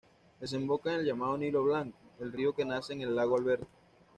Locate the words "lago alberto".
3.15-3.67